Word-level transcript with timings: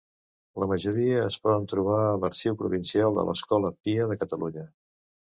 La 0.61 0.67
majoria 0.69 1.17
es 1.25 1.35
poden 1.43 1.67
trobar 1.73 1.99
a 2.05 2.15
l'Arxiu 2.23 2.57
Provincial 2.61 3.19
de 3.19 3.25
l'Escola 3.27 3.71
Pia 3.83 4.09
de 4.13 4.17
Catalunya. 4.23 4.65